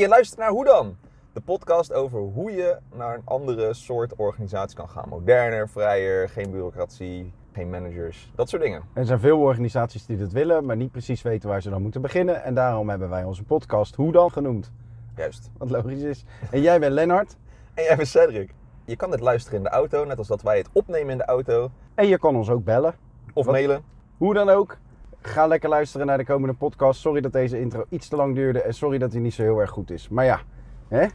[0.00, 0.96] Je luistert naar Hoe dan?
[1.32, 5.08] De podcast over hoe je naar een andere soort organisatie kan gaan.
[5.08, 8.82] Moderner, vrijer, geen bureaucratie, geen managers, dat soort dingen.
[8.92, 12.02] Er zijn veel organisaties die dat willen, maar niet precies weten waar ze dan moeten
[12.02, 12.42] beginnen.
[12.42, 14.72] En daarom hebben wij onze podcast Hoe dan genoemd.
[15.16, 15.50] Juist.
[15.58, 16.24] Wat logisch is.
[16.50, 17.36] En jij bent Lennart.
[17.74, 18.54] En jij bent Cedric.
[18.84, 21.24] Je kan dit luisteren in de auto, net als dat wij het opnemen in de
[21.24, 21.70] auto.
[21.94, 22.94] En je kan ons ook bellen.
[23.32, 23.54] Of Wat?
[23.54, 23.84] mailen.
[24.16, 24.78] Hoe dan ook.
[25.26, 27.00] Ga lekker luisteren naar de komende podcast.
[27.00, 28.62] Sorry dat deze intro iets te lang duurde.
[28.62, 30.08] En sorry dat hij niet zo heel erg goed is.
[30.08, 30.40] Maar ja,
[30.88, 31.06] hè?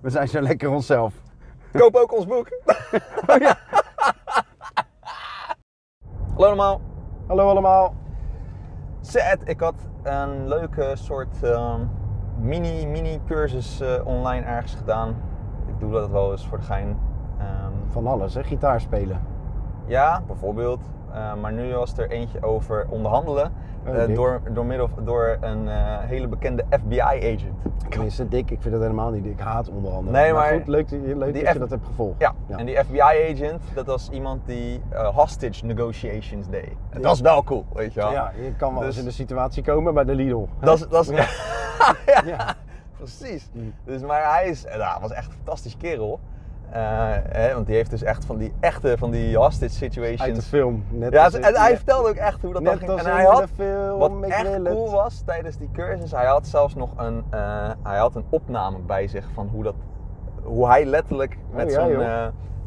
[0.00, 1.14] we zijn zo lekker onszelf.
[1.72, 2.48] Koop ook ons boek.
[6.34, 6.80] Hallo allemaal.
[7.26, 7.94] Hallo allemaal.
[9.00, 11.80] Zet, ik had een leuke soort ehm,
[12.40, 15.08] mini, mini cursus eh, online ergens gedaan.
[15.66, 16.98] Ik doe dat wel eens voor de gein.
[17.38, 18.44] Ehm, Van alles, hè?
[18.44, 19.20] Gitaar spelen.
[19.86, 20.80] ja, bijvoorbeeld.
[21.14, 23.52] Eh, maar nu was er eentje over onderhandelen.
[23.86, 27.42] Oh, eh, door, door middel door een eh, hele bekende FBI-agent.
[27.88, 28.50] Tenminste, dik.
[28.50, 29.32] Ik vind dat helemaal niet dik.
[29.32, 30.16] Ik haat onder andere.
[30.16, 32.20] Nee, maar goed, leuk, dat je- leuk dat je F- dat hebt gevolgd.
[32.20, 34.82] Ja, en die FBI-agent, dat was iemand die
[35.14, 36.72] hostage negotiations deed.
[37.00, 38.10] Dat is wel cool, weet je wel.
[38.12, 40.46] Ja, je kan wel Dus- eens in de situatie komen bij de Lidl.
[40.60, 41.16] Dat is, dat is,
[42.26, 42.54] ja,
[42.96, 43.48] precies.
[43.52, 43.72] Mm.
[43.84, 46.20] Dus, maar hij is, nou, was echt een fantastische kerel.
[46.70, 46.80] Eh,
[47.28, 50.20] hè, want die heeft dus echt van die echte, van die hostage situations.
[50.22, 50.84] Uit de film.
[50.90, 52.98] Net ja, en hij vertelde ook echt hoe dat dan ging.
[52.98, 53.98] En hij had, film.
[53.98, 54.90] wat echt cool het.
[54.90, 59.06] was tijdens die cursus, hij had zelfs nog een, eh, hij had een opname bij
[59.06, 59.74] zich van hoe, dat,
[60.42, 62.00] hoe hij letterlijk met Oh, ja, zo'n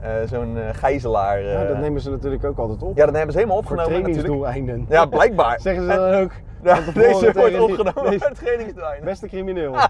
[0.01, 1.41] eh, zo'n gijzelaar...
[1.41, 2.97] Ja, dat nemen ze natuurlijk ook altijd op.
[2.97, 4.25] ja, dat hebben ze helemaal voor opgenomen natuurlijk.
[4.27, 4.85] trainingsdoeleinden.
[4.89, 5.59] Ja, blijkbaar.
[5.61, 6.31] Zeggen ze dan ook.
[6.63, 9.05] Ja, deze wordt opgenomen deze- voor trainingsdoeleinden.
[9.05, 9.75] Beste crimineel.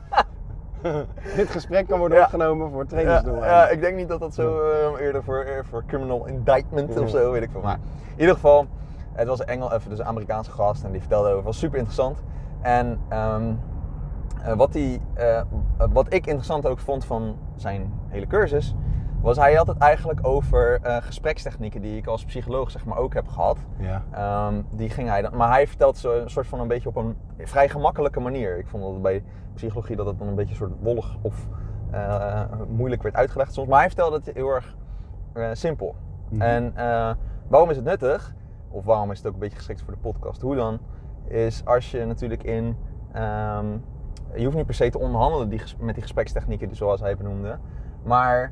[1.36, 2.24] Dit gesprek kan worden Ja.
[2.24, 3.50] opgenomen voor Ja, trainingsdoeleinden.
[3.52, 7.10] ja, ik denk niet dat dat zo eh, eerder voor, eh, voor criminal indictment of
[7.10, 7.62] zo, weet ik veel.
[7.62, 7.78] Maar
[8.16, 8.66] in ieder geval,
[9.14, 11.78] het was een Engel, even dus een Amerikaanse gast en die vertelde over, was super
[11.78, 12.18] interessant.
[12.62, 13.54] En ehm,
[14.44, 15.02] eh, wat, die,
[15.92, 18.76] wat ik interessant ook vond van zijn hele cursus,
[19.22, 23.14] was hij had het eigenlijk over eh, gesprekstechnieken die ik als psycholoog zeg maar ook
[23.14, 23.58] heb gehad.
[23.78, 24.04] Ja.
[24.12, 26.96] Ehm, die ging hij dan, maar hij vertelt zo een soort van een beetje op
[26.96, 28.58] een vrij gemakkelijke manier.
[28.58, 29.24] Ik vond dat bij
[29.54, 31.48] psychologie dat het dan een beetje een soort wollig of
[31.92, 33.68] eh, moeilijk werd uitgelegd soms.
[33.68, 34.76] Maar hij vertelde het heel erg
[35.34, 35.96] eh, simpel.
[36.30, 36.42] Mhm.
[36.42, 36.74] En
[37.48, 38.34] waarom is het nuttig?
[38.70, 40.42] Of waarom is het ook een beetje geschikt voor de podcast?
[40.42, 40.80] Hoe dan?
[41.28, 42.78] Is als je natuurlijk in.
[43.12, 43.66] ehm,
[44.36, 47.58] je hoeft niet per se te onderhandelen die, met die gesprekstechnieken die zoals hij benoemde.
[48.04, 48.52] Maar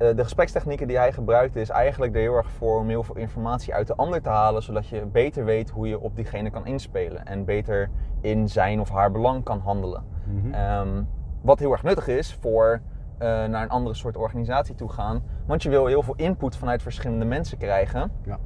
[0.00, 3.74] de gesprekstechnieken die hij gebruikt is eigenlijk er heel erg voor om heel veel informatie
[3.74, 7.24] uit de ander te halen, zodat je beter weet hoe je op diegene kan inspelen
[7.24, 7.90] en beter
[8.20, 10.04] in zijn of haar belang kan handelen.
[10.26, 10.54] Mhm.
[10.54, 11.02] Ehm,
[11.42, 12.80] wat heel erg nuttig is voor
[13.18, 16.82] eh, naar een andere soort organisatie toe gaan, want je wil heel veel input vanuit
[16.82, 18.38] verschillende mensen krijgen, Ja.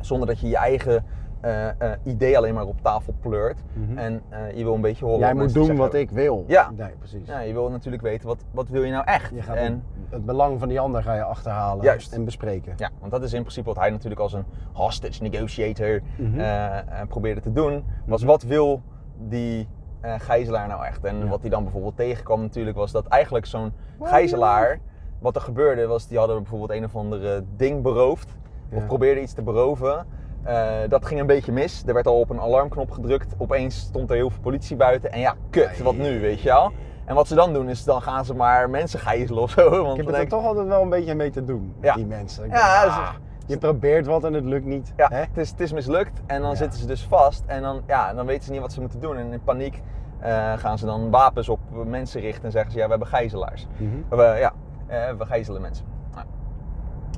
[0.00, 1.04] zonder dat je je eigen
[1.40, 3.58] eh, eh, idee alleen maar op tafel pleurt.
[3.72, 3.98] Mhm.
[3.98, 5.84] En eh, je wil een beetje horen Jij moet doen zeggen.
[5.84, 6.44] wat ik wil.
[6.46, 6.70] Ja.
[6.76, 7.26] Nee, precies.
[7.28, 9.30] Ja, je wil natuurlijk weten wat, wat wil je nou echt.
[9.34, 12.12] Je gaat en, het belang van die ander ga je achterhalen Juist.
[12.12, 12.72] en bespreken.
[12.76, 16.00] Ja, want dat is in principe wat hij natuurlijk als een hostage negotiator
[16.36, 16.76] eh,
[17.08, 17.84] probeerde te doen.
[18.06, 18.30] Was Mhm.
[18.30, 18.82] wat wil
[19.28, 19.68] die
[20.02, 21.04] gijzelaar nou echt?
[21.04, 21.26] En Ja.
[21.26, 24.78] wat hij dan bijvoorbeeld tegenkwam natuurlijk was dat eigenlijk zo'n gijzelaar...
[25.18, 28.36] Wat er gebeurde was, die hadden bijvoorbeeld een of andere ding beroofd.
[28.72, 28.86] Of Ja.
[28.86, 30.06] probeerden iets te beroven.
[30.42, 31.82] Eh, dat ging een beetje mis.
[31.86, 33.34] Er werd al op een alarmknop gedrukt.
[33.38, 35.12] Opeens stond er heel veel politie buiten.
[35.12, 36.72] En ja, kut, wat nu, weet je wel?
[37.04, 39.70] En wat ze dan doen is, dan gaan ze maar mensen gijzelen of zo.
[39.84, 41.94] Want Ik heb er toch altijd wel een beetje mee te doen, met Ja.
[41.94, 42.44] die mensen.
[42.44, 43.08] Ik Ja, denk, ze- ah,
[43.46, 44.92] je probeert wat en het lukt niet.
[44.96, 45.16] Ja, Hè?
[45.20, 46.56] het is, het is mislukt en dan Ja.
[46.56, 49.16] zitten ze dus vast en dan, ja, dan weten ze niet wat ze moeten doen.
[49.16, 49.82] En in paniek
[50.20, 53.66] eh, gaan ze dan wapens op mensen richten en zeggen ze, ja, we hebben gijzelaars.
[53.76, 54.16] Mhm.
[54.16, 54.52] We, ja,
[54.86, 55.86] eh, we gijzelen mensen.
[56.14, 56.26] Nou.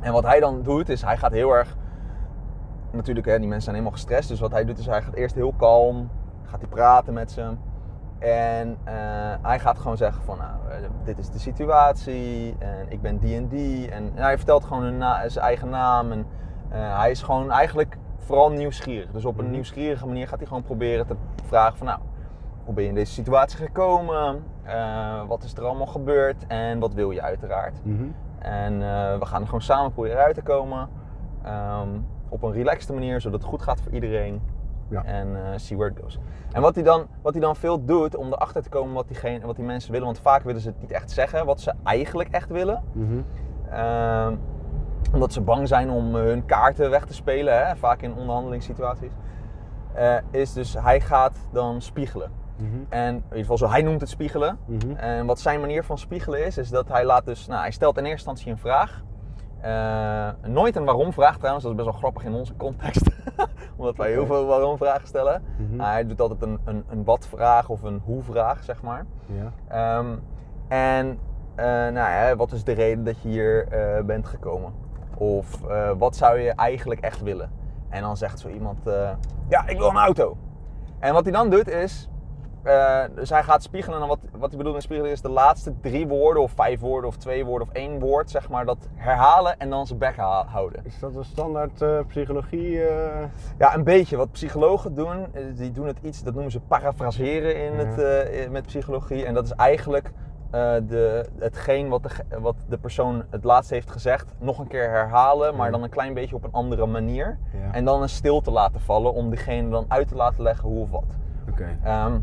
[0.03, 1.77] En wat hij dan doet, is hij gaat heel erg,
[2.93, 4.29] natuurlijk, hè, die mensen zijn helemaal gestrest.
[4.29, 6.11] Dus wat hij doet, is hij gaat eerst heel kalm,
[6.45, 7.51] gaat hij praten met ze.
[8.19, 8.95] En eh,
[9.43, 13.37] hij gaat gewoon zeggen van, nou, eh, dit is de situatie en ik ben die
[13.37, 13.91] en die.
[13.91, 16.13] En hij vertelt gewoon hun na- zijn eigen naam.
[16.13, 16.27] En
[16.69, 19.11] eh, hij is gewoon eigenlijk vooral nieuwsgierig.
[19.11, 19.53] Dus op een Mhm.
[19.53, 21.17] nieuwsgierige manier gaat hij gewoon proberen te
[21.47, 21.99] vragen van, nou,
[22.65, 24.43] hoe ben je in deze situatie gekomen?
[25.29, 26.47] Wat is er allemaal gebeurd?
[26.47, 27.75] En wat wil je uiteraard?
[27.85, 28.05] Mhm.
[28.39, 28.79] En
[29.19, 30.89] we gaan er gewoon samen proberen uit te komen.
[31.43, 31.89] Ehm,
[32.33, 34.43] op een relaxte manier, zodat het goed gaat voor iedereen.
[34.89, 35.05] Ja.
[35.05, 36.19] En eh see where it goes.
[36.53, 39.47] En wat hij, dan, wat hij dan veel doet om erachter te komen wat, diegene,
[39.47, 40.07] wat die mensen willen.
[40.07, 42.83] Want vaak willen ze het niet echt zeggen wat ze eigenlijk echt willen.
[42.93, 43.21] Mhm.
[43.71, 44.35] Ehm,
[45.13, 47.67] omdat ze bang zijn om eh, hun kaarten weg te spelen.
[47.67, 47.77] Hè?
[47.77, 49.13] Vaak in onderhandelingssituaties.
[49.95, 52.31] Eh, is dus hij gaat dan spiegelen.
[52.57, 52.67] Mhm.
[52.89, 54.59] En in ieder geval zo, hij noemt het spiegelen.
[54.65, 54.97] Mhm.
[54.97, 57.99] En wat zijn manier van spiegelen is, is dat hij laat dus, nou, hij stelt
[57.99, 59.03] in eerste instantie een vraag.
[59.63, 63.11] Eh, nooit een waarom vraag trouwens, dat is best wel grappig in onze context.
[63.77, 65.43] Omdat wij heel veel waarom vragen stellen.
[65.57, 65.81] Mhm.
[65.81, 69.07] Hij doet altijd een, een, een wat vraag of een hoe vraag, zeg maar.
[69.27, 69.53] Ja.
[69.69, 70.07] Ehm,
[70.69, 71.19] en
[71.55, 74.73] eh, nou ja, wat is de reden dat je hier eh, bent gekomen?
[75.17, 75.61] Of
[75.99, 77.51] wat zou je eigenlijk echt willen?
[77.89, 78.79] En dan zegt zo iemand,
[79.49, 80.37] ja, ik wil een auto.
[80.99, 82.09] En wat hij dan doet is,
[82.63, 84.01] eh, dus hij gaat spiegelen.
[84.03, 87.09] En wat, wat hij bedoelt met spiegelen is de laatste drie woorden, of vijf woorden,
[87.09, 90.17] of twee woorden, of één woord, zeg maar, dat herhalen en dan zijn bek
[90.47, 90.81] houden.
[90.85, 92.85] Is dat een standaard eh, psychologie?
[92.89, 93.23] eh?
[93.59, 94.17] Ja, een beetje.
[94.17, 97.97] Wat psychologen doen, die doen het iets, dat noemen ze parafraseren in het,
[98.45, 98.51] Ja.
[98.51, 99.25] met psychologie.
[99.25, 100.13] En dat is eigenlijk
[100.87, 102.11] de, hetgeen wat de,
[102.41, 105.73] wat de persoon het laatst heeft gezegd, nog een keer herhalen, maar Ja.
[105.73, 107.39] dan een klein beetje op een andere manier.
[107.53, 107.73] Ja.
[107.73, 110.91] En dan een stilte laten vallen om diegene dan uit te laten leggen hoe of
[110.91, 111.17] wat.
[111.51, 111.79] Oké.
[111.85, 112.19] Ehm,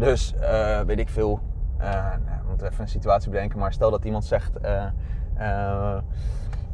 [0.00, 1.40] dus eh, weet ik veel.
[1.78, 4.84] eh nou, we moeten even een situatie bedenken, maar stel dat iemand zegt: eh,
[5.36, 5.96] eh,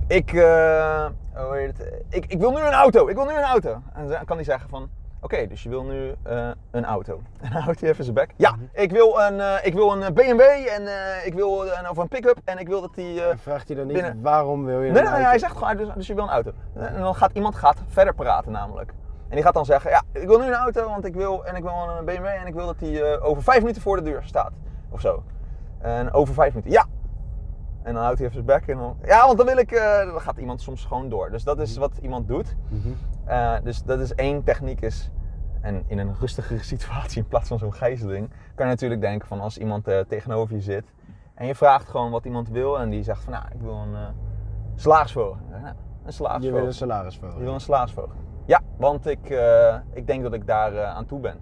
[0.07, 2.03] ik, eh, hoe heet het?
[2.09, 3.83] ik, ik wil nu een auto, ik wil nu een auto.
[3.95, 4.89] En dan kan hij zeggen: van,
[5.21, 7.21] Oké, dus je wil nu eh, een auto.
[7.43, 8.31] En dan houdt hij even zijn bek.
[8.37, 8.61] Ja, Mhm.
[8.73, 12.09] ik wil een, eh, ik wil een BMW en eh, ik wil een, of een
[12.09, 13.23] pick-up en ik wil dat die.
[13.25, 15.29] eh, vraagt hij dan niet binnen- waarom wil je Nee, een nee, auto?
[15.29, 16.53] hij zegt gewoon, dus, dus je wil een auto.
[16.75, 18.93] En dan gaat iemand gaat verder praten namelijk.
[19.29, 21.57] En die gaat dan zeggen, ja, ik wil nu een auto, want ik wil, en
[21.57, 24.03] ik wil een BMW en ik wil dat die eh, over vijf minuten voor de
[24.03, 24.53] deur staat.
[24.91, 25.23] Of zo.
[25.79, 26.87] En over vijf minuten, ja.
[27.83, 30.07] En dan houdt hij even zijn bek en dan, ja, want dan wil ik, eh,
[30.13, 31.31] dan gaat iemand soms gewoon door.
[31.31, 32.57] Dus dat is wat iemand doet.
[32.69, 32.89] Mhm.
[33.25, 35.11] Eh, dus dat is één techniek is,
[35.61, 39.41] en in een rustigere situatie in plaats van zo'n gijzeling, kan je natuurlijk denken van
[39.41, 40.93] als iemand tegenover je zit
[41.35, 43.93] en je vraagt gewoon wat iemand wil en die zegt van nou, ik wil een
[43.93, 43.99] uh,
[46.07, 46.53] een Je salarisverhoging.
[46.53, 47.39] wil een salarisverhoging.
[47.41, 48.21] Je wil een salarisverhoging.
[48.47, 51.39] Ja, want ik, eh, ik denk dat ik daar eh, aan toe ben.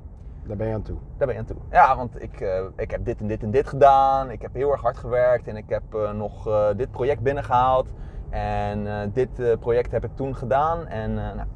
[0.46, 0.96] Daar ben je aan toe.
[1.16, 1.56] Daar ben je aan toe.
[1.70, 4.30] Ja, want ik, eh, ik heb dit en dit en dit gedaan.
[4.30, 5.82] Ik heb heel erg hard gewerkt en ik heb
[6.14, 7.88] nog dit project binnengehaald.
[8.30, 10.86] En dit project heb ik toen gedaan.
[10.86, 11.48] En, nou.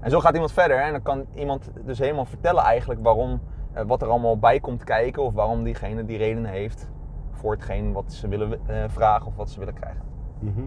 [0.00, 0.80] en zo gaat iemand verder.
[0.80, 3.40] En dan kan iemand dus helemaal vertellen eigenlijk waarom,
[3.86, 5.22] wat er allemaal bij komt kijken.
[5.22, 6.90] Of waarom diegene die redenen heeft
[7.30, 10.02] voor hetgeen wat ze willen vragen of wat ze willen krijgen.
[10.38, 10.66] Mhm.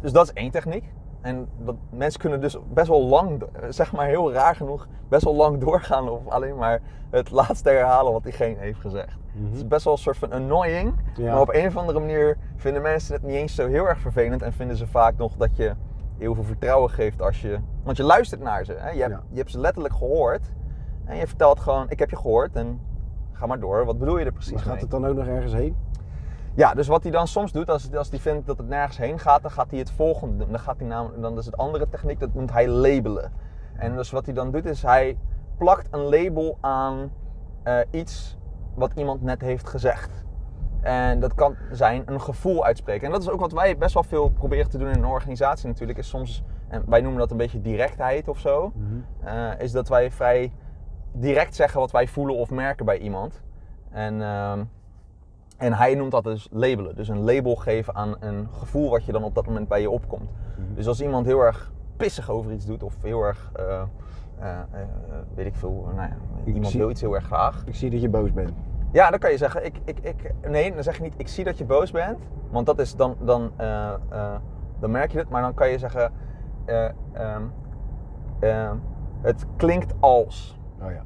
[0.00, 0.92] Dus dat is één techniek.
[1.24, 5.34] En dat, mensen kunnen dus best wel lang, zeg maar heel raar genoeg, best wel
[5.34, 6.80] lang doorgaan of alleen maar
[7.10, 9.16] het laatste herhalen wat diegene heeft gezegd.
[9.32, 9.44] Mhm.
[9.46, 11.32] Het is best wel een soort van annoying, Ja.
[11.32, 14.42] maar op een of andere manier vinden mensen het niet eens zo heel erg vervelend
[14.42, 15.74] en vinden ze vaak nog dat je
[16.18, 18.72] heel veel vertrouwen geeft als je, want je luistert naar ze.
[18.72, 18.90] Hè?
[18.90, 19.22] Je, hebt, Ja.
[19.30, 20.52] je hebt ze letterlijk gehoord
[21.04, 22.80] en je vertelt gewoon, ik heb je gehoord en
[23.32, 23.84] ga maar door.
[23.84, 24.82] Wat bedoel je er precies Maar gaat mee?
[24.82, 25.76] het dan ook nog ergens heen?
[26.56, 29.18] Ja, dus wat hij dan soms doet, als, als hij vindt dat het nergens heen
[29.18, 30.50] gaat, dan gaat hij het volgende doen.
[30.50, 33.32] Dan gaat hij namelijk, dan is het andere techniek, dat noemt hij labelen.
[33.76, 35.18] En dus wat hij dan doet, is hij
[35.58, 37.12] plakt een label aan
[37.62, 38.38] eh, iets
[38.74, 40.24] wat iemand net heeft gezegd.
[40.80, 43.06] En dat kan zijn een gevoel uitspreken.
[43.06, 45.68] En dat is ook wat wij best wel veel proberen te doen in een organisatie
[45.68, 45.98] natuurlijk.
[45.98, 48.72] Is soms, en wij noemen dat een beetje directheid of zo.
[49.24, 50.52] eh, is dat wij vrij
[51.12, 53.42] direct zeggen wat wij voelen of merken bij iemand.
[53.90, 54.64] En, ehm,
[55.56, 56.94] en hij noemt dat dus labelen.
[56.96, 59.90] Dus een label geven aan een gevoel wat je dan op dat moment bij je
[59.90, 60.30] opkomt.
[60.30, 60.74] Mhm.
[60.74, 63.82] Dus als iemand heel erg pissig over iets doet of heel erg, eh,
[64.38, 64.58] eh, eh,
[65.34, 67.62] weet ik veel, nou ja, iemand zie- wil iets heel erg graag.
[67.66, 68.52] Ik zie dat je boos bent.
[68.92, 71.44] Ja, dan kan je zeggen, ik, ik, ik, nee, dan zeg je niet, ik zie
[71.44, 72.18] dat je boos bent.
[72.50, 73.50] Want dat is dan, dan,
[74.80, 75.28] dan merk je het.
[75.28, 76.12] Maar dan kan je zeggen,
[76.64, 77.42] eh, ehm,
[78.40, 78.76] ehm,
[79.20, 80.58] het klinkt als.
[80.82, 81.02] Oh ja.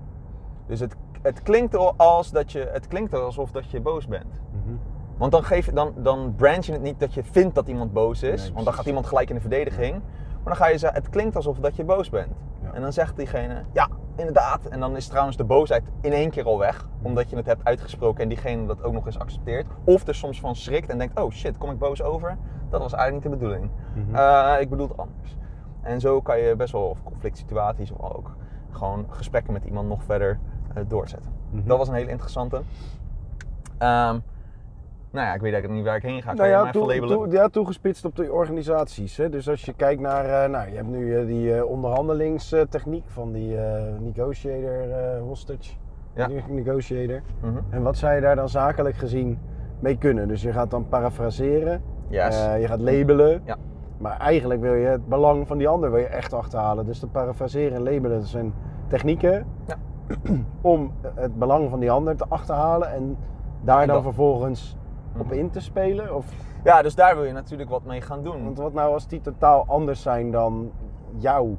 [0.66, 4.41] Dus het, het klinkt als dat je, het klinkt alsof dat je boos bent.
[4.50, 4.75] Mhm.
[5.17, 7.93] Want dan, geef, je- dan, dan brand je het niet dat je vindt dat iemand
[7.93, 8.43] boos is.
[8.43, 9.93] Nee, want dan gaat iemand gelijk in de verdediging.
[10.32, 12.32] Maar dan ga je zeggen, het klinkt alsof dat je boos bent.
[12.63, 12.72] Ja.
[12.72, 14.65] En dan zegt diegene, ja, inderdaad.
[14.67, 16.89] En dan is trouwens de boosheid in één keer al weg.
[17.03, 19.67] Omdat je het hebt uitgesproken en diegene dat ook nog eens accepteert.
[19.84, 22.37] Of er soms van schrikt en denkt, oh shit, kom ik boos over?
[22.70, 23.70] Dat was eigenlijk niet de bedoeling.
[23.94, 24.15] Mhm.
[24.15, 25.37] Eh, ik bedoel het anders.
[25.82, 28.37] En zo kan je best wel, of conflict situaties of ook,
[28.70, 30.39] gewoon gesprekken met iemand nog verder
[30.79, 31.32] eh, doorzetten.
[31.51, 31.67] Mhm.
[31.69, 32.56] Dat was een hele interessante.
[33.79, 34.19] Ehm,
[35.11, 36.29] nou ja, ik weet eigenlijk niet waar ik heen ga.
[36.29, 39.17] Kan Nou ja, toe, ja, toegespitst op de organisaties.
[39.17, 39.29] Hè?
[39.29, 43.56] Dus als je kijkt naar, eh, nou, je hebt nu eh, die onderhandelingstechniek van die
[44.01, 45.70] negotiator, hostage,
[46.15, 46.27] Ja.
[46.29, 47.20] ne- negotiator.
[47.41, 47.58] Mhm.
[47.70, 49.39] En wat zou je daar dan zakelijk gezien
[49.81, 50.29] mee kunnen?
[50.29, 52.37] Dus je gaat dan parafraseren, Yes.
[52.61, 53.43] je gaat labelen.
[53.44, 53.56] Ja.
[53.99, 56.87] Maar eigenlijk wil je het belang van die ander wil je echt achterhalen.
[56.87, 58.55] Dus de parafraseren en labelen dat zijn
[58.87, 59.77] technieken Ja.
[60.60, 63.17] om het belang van die ander te achterhalen en
[63.60, 64.77] daar dan vervolgens
[65.19, 65.34] op Mhm.
[65.34, 66.15] in te spelen?
[66.15, 66.27] Of
[66.65, 68.44] Ja, dus daar wil je natuurlijk wat mee gaan doen.
[68.44, 70.70] want wat nou als die totaal anders zijn dan
[71.17, 71.56] jouw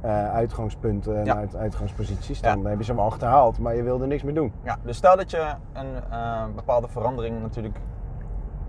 [0.00, 1.36] eh, uitgangspunten en Ja.
[1.36, 2.40] uit, uitgangsposities?
[2.40, 2.54] Ja.
[2.54, 4.52] Dan heb je ze wel achterhaald, maar je wilde niks meer doen.
[4.62, 7.78] Ja, dus stel dat je een eh, bepaalde verandering natuurlijk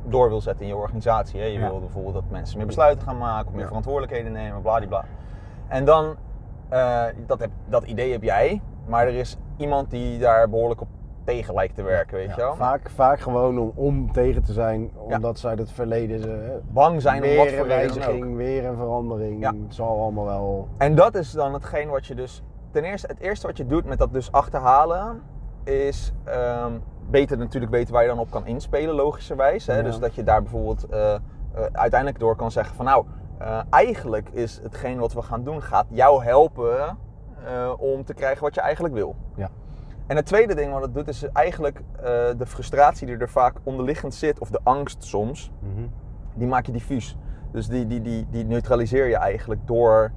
[0.06, 1.40] door wil zetten in je organisatie.
[1.40, 1.46] Hè?
[1.46, 1.70] Je Ja.
[1.70, 3.68] wil bijvoorbeeld dat mensen meer besluiten gaan maken, of meer Ja.
[3.68, 5.04] verantwoordelijkheden nemen, bladibla.
[5.68, 6.16] En dan,
[6.70, 10.88] eh, dat, heb, dat idee heb jij, maar er is iemand die daar behoorlijk op
[11.24, 12.56] tegen lijkt te werken, weet Ja, je wel.
[12.56, 17.24] Vaak, vaak gewoon om, om tegen te zijn, omdat zij het verleden ze, Bang zijn
[17.24, 19.44] om wat voor wijziging, weer een verandering.
[19.46, 20.68] Het zal allemaal wel.
[20.78, 22.44] En dat is dan hetgeen wat je dus.
[22.72, 25.22] Ten eerste, het eerste wat je doet met dat dus achterhalen,
[25.64, 26.72] is ehm,
[27.10, 29.68] beter natuurlijk weten waar je dan op kan inspelen, logischerwijs.
[29.68, 29.76] Hè?
[29.76, 29.84] Ja.
[29.84, 31.20] Dus dat je daar bijvoorbeeld eh, eh,
[31.72, 33.06] uiteindelijk door kan zeggen van nou,
[33.38, 36.98] eh, eigenlijk is hetgeen wat we gaan doen, gaat jou helpen
[37.46, 39.16] eh, om te krijgen wat je eigenlijk wil.
[39.36, 39.50] Ja.
[40.08, 42.04] En het tweede ding wat het doet, is eigenlijk eh,
[42.38, 45.52] de frustratie die er vaak onderliggend zit, of de angst soms,
[46.34, 47.18] die maak je diffuus.
[47.52, 50.12] Dus die, die, die, die neutraliseer je eigenlijk door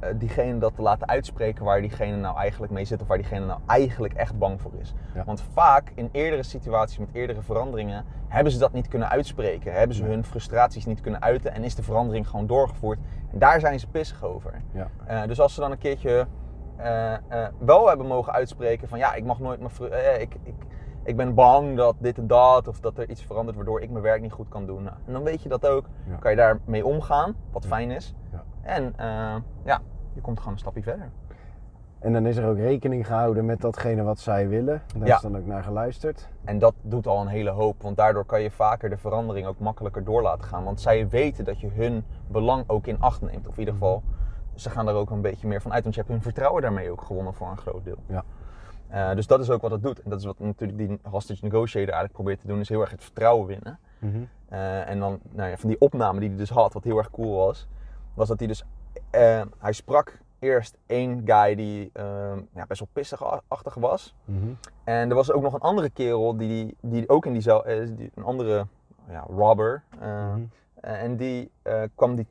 [0.00, 3.46] eh, diegene dat te laten uitspreken waar diegene nou eigenlijk mee zit of waar diegene
[3.46, 4.94] nou eigenlijk echt bang voor is.
[5.14, 5.24] Ja.
[5.24, 9.72] Want vaak in eerdere situaties met eerdere veranderingen hebben ze dat niet kunnen uitspreken.
[9.72, 12.98] Hebben ze hun frustraties niet kunnen uiten en is de verandering gewoon doorgevoerd.
[13.32, 14.62] En daar zijn ze pissig over.
[14.72, 15.26] Ja.
[15.26, 16.26] Dus als ze dan een keertje
[17.58, 20.54] wel hebben mogen uitspreken van ja, ik mag nooit mijn eh, ik, ik,
[21.02, 24.02] ik ben bang dat dit en dat of dat er iets verandert waardoor ik mijn
[24.02, 24.82] werk niet goed kan doen.
[24.82, 25.84] Nou, en dan weet je dat ook.
[26.08, 26.16] Ja.
[26.16, 28.14] Kan je daarmee omgaan, wat fijn is.
[28.32, 28.42] Ja.
[28.62, 29.80] En eh, ja,
[30.12, 31.10] je komt gewoon een stapje verder.
[31.98, 34.82] En dan is er ook rekening gehouden met datgene wat zij willen.
[34.98, 35.14] Daar Ja.
[35.14, 36.28] is dan ook naar geluisterd.
[36.44, 39.58] En dat doet al een hele hoop, want daardoor kan je vaker de verandering ook
[39.58, 40.64] makkelijker door laten gaan.
[40.64, 43.46] Want zij weten dat je hun belang ook in acht neemt.
[43.48, 44.02] Of in ieder geval,
[44.56, 46.90] ze gaan er ook een beetje meer van uit, want je hebt hun vertrouwen daarmee
[46.90, 47.98] ook gewonnen voor een groot deel.
[48.06, 48.24] Ja.
[48.88, 50.02] Eh, dus dat is ook wat het doet.
[50.02, 52.90] En dat is wat natuurlijk die hostage negotiator eigenlijk probeert te doen, is heel erg
[52.90, 53.78] het vertrouwen winnen.
[54.48, 57.10] Eh, en dan nou ja, van die opname die hij dus had, wat heel erg
[57.10, 57.66] cool was,
[58.16, 58.64] was dat hij dus,
[59.10, 64.14] eh, hij sprak eerst één guy die eh, ja, best wel pissig-achtig was.
[64.84, 68.24] En er was ook nog een andere kerel die, die ook in eh, die, een
[68.24, 68.66] andere
[69.08, 69.82] ja, robber.
[70.00, 70.40] Mhm.
[70.80, 71.50] en die,
[71.94, 72.26] kwam die,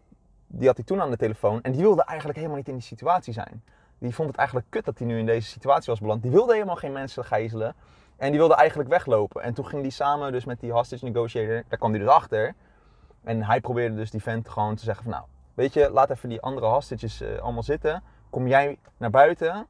[0.58, 2.84] die had hij toen aan de telefoon en die wilde eigenlijk helemaal niet in die
[2.84, 3.64] situatie zijn.
[3.98, 6.22] Die vond het eigenlijk kut dat hij nu in deze situatie was beland.
[6.22, 7.76] Die wilde helemaal geen mensen gijzelen.
[8.18, 9.42] En die wilde eigenlijk weglopen.
[9.42, 12.54] En toen ging die samen dus met die hostage negotiator, daar kwam hij dus achter.
[13.24, 16.30] En hij probeerde dus die vent gewoon te zeggen van nou, weet je, laat even
[16.30, 18.04] die andere hostages eh, allemaal zitten.
[18.30, 19.68] Kom jij naar buiten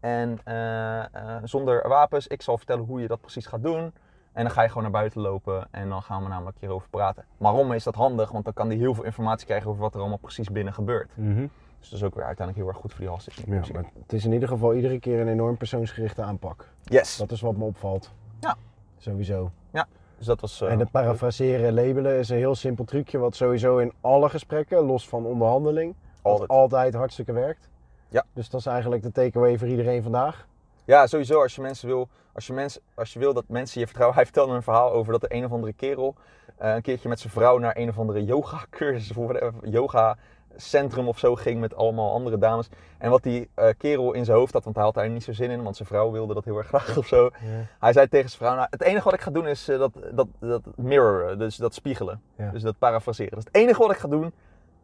[0.00, 3.92] en eh, eh, zonder wapens, ik zal vertellen hoe je dat precies gaat doen.
[4.36, 7.24] En dan ga je gewoon naar buiten lopen en dan gaan we namelijk hierover praten.
[7.36, 8.30] Waarom is dat handig?
[8.30, 11.10] Want dan kan hij heel veel informatie krijgen over wat er allemaal precies binnen gebeurt.
[11.16, 14.12] Dus dat is ook weer uiteindelijk heel erg goed voor die hostage Ja, maar het
[14.12, 16.68] is in ieder geval iedere keer een enorm persoonsgerichte aanpak.
[16.82, 17.16] Yes.
[17.16, 18.12] Dat is wat me opvalt.
[18.40, 18.56] Ja.
[18.96, 19.50] Sowieso.
[20.18, 20.60] Dus dat was...
[20.60, 24.28] eh, En het parafraseren en labelen is een heel simpel trucje wat sowieso in alle
[24.28, 26.50] gesprekken, los van onderhandeling, Altijd.
[26.50, 27.68] altijd, altijd hartstikke werkt.
[28.08, 28.24] Ja.
[28.32, 30.46] Dus dat is eigenlijk de takeaway voor iedereen vandaag.
[30.86, 31.42] Ja, sowieso.
[31.42, 34.16] Als je mensen wil, als je mensen, als je wil dat mensen je vertrouwen.
[34.20, 36.14] Hij vertelde een verhaal over dat er een of andere kerel
[36.56, 40.16] eh, een keertje met zijn vrouw naar een of andere yoga cursus of yoga
[40.56, 42.68] centrum of zo ging met allemaal andere dames.
[42.98, 45.32] En wat die eh, kerel in zijn hoofd had, want hij had daar niet zo
[45.32, 47.30] zin in, want zijn vrouw wilde dat heel erg graag of zo.
[47.80, 49.92] Hij zei tegen zijn vrouw, nou, het enige wat ik ga doen is eh, dat,
[50.12, 52.22] dat, dat mirroren, dus dat spiegelen.
[52.36, 52.50] Ja.
[52.50, 53.30] Dus dat parafraseren.
[53.30, 54.32] Dat is het enige wat ik ga doen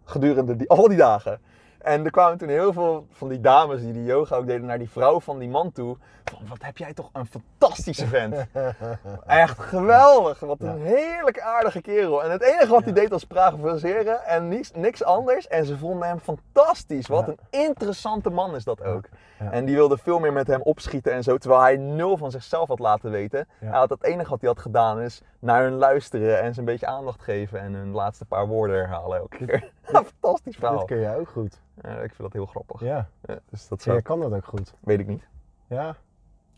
[0.04, 1.40] gedurende die, al die dagen.
[1.83, 4.79] En er kwamen toen heel veel van die dames die die yoga ook deden naar
[4.79, 5.97] die vrouw van die man toe.
[6.25, 8.35] Van, wat heb jij toch een fantastische vent.
[9.27, 10.41] Echt geweldig.
[10.41, 12.25] Wat een heerlijk aardige kerel.
[12.25, 15.49] En het enige wat hij deed was parafraseren en niks, niks anders.
[15.49, 17.07] En ze vonden hem fantastisch.
[17.07, 17.33] Wat Ja.
[17.33, 19.05] een interessante man is dat ook.
[19.51, 21.39] En die wilde veel meer met hem opschieten en zo.
[21.39, 23.49] Terwijl hij nul van zichzelf had laten weten.
[23.59, 26.67] Hij had het enige wat hij had gedaan is naar hun luisteren en ze een
[26.67, 27.61] beetje aandacht geven.
[27.61, 29.71] En hun laatste paar woorden herhalen elke keer.
[30.21, 30.79] Fantastisch verhaal.
[30.79, 31.61] Dit kun jij ook goed.
[31.83, 32.81] Ja, ik vind dat heel grappig.
[32.81, 33.09] Ja.
[33.23, 34.75] Ja, dus dat Jij kan dat ook goed.
[34.81, 35.29] weet ik niet.
[35.67, 35.97] Ja.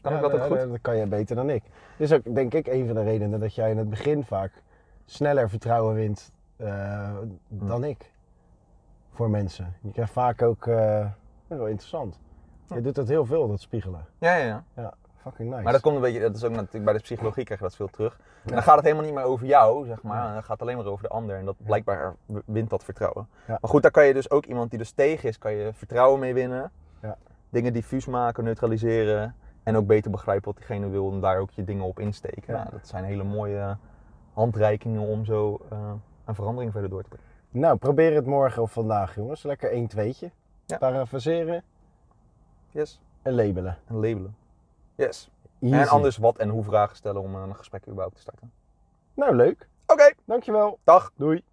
[0.01, 0.71] Kan ja, ik dat ook goed?
[0.71, 1.63] Dat kan jij beter dan ik.
[1.97, 4.63] Dit is ook denk ik een van de redenen dat jij in het begin vaak
[5.05, 7.17] sneller vertrouwen wint eh,
[7.49, 8.13] dan ik.
[9.11, 9.75] Voor mensen.
[9.81, 11.07] Je krijgt vaak ook, eh,
[11.47, 12.21] wel interessant.
[12.67, 14.07] Je doet dat heel veel, dat spiegelen.
[14.19, 14.95] Ja, ja, ja.
[15.25, 15.63] Fucking nice.
[15.63, 17.77] Maar dat komt een beetje, dat is ook natuurlijk bij de psychologie krijg je dat
[17.77, 18.19] veel terug.
[18.45, 20.33] En dan gaat het helemaal niet meer over jou, zeg maar.
[20.33, 21.37] Dan gaat het alleen maar over de ander.
[21.37, 22.15] En dat blijkbaar
[22.45, 23.29] wint dat vertrouwen.
[23.47, 26.21] Maar goed, daar kan je dus ook iemand die dus tegen is, kan je vertrouwen
[26.21, 26.71] mee winnen.
[27.03, 27.17] Ja.
[27.51, 29.35] Dingen diffuus maken, neutraliseren.
[29.63, 32.43] En ook beter begrijpen wat diegene wil en daar ook je dingen op insteken.
[32.47, 32.59] Ja.
[32.59, 33.77] Nou, dat zijn hele mooie
[34.33, 35.93] handreikingen om zo eh,
[36.25, 37.27] een verandering verder door te brengen.
[37.51, 39.43] Nou, probeer het morgen of vandaag, jongens.
[39.43, 40.31] Lekker 1 tweetje.
[40.67, 40.79] Ja.
[40.79, 41.63] Parafraseren
[42.71, 43.01] Yes.
[43.23, 43.77] en labelen.
[43.87, 44.37] En labelen.
[44.95, 45.31] Yes.
[45.61, 45.75] Easy.
[45.75, 48.53] En anders wat en hoe vragen stellen om eh, een gesprek überhaupt te starten.
[49.15, 49.69] Nou, leuk.
[49.87, 50.79] Oké, Dankjewel.
[50.85, 51.13] dag.
[51.17, 51.45] Doei.